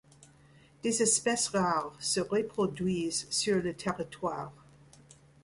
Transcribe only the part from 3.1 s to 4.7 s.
sur le territoire.